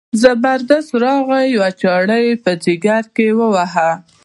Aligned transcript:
زبردست 0.21 0.91
راغی 1.03 1.41
یوه 1.55 1.69
چاړه 1.81 2.17
یې 2.25 2.33
په 2.43 2.51
ځګر 2.63 3.03
کې 3.15 3.27
وواهه. 3.39 3.89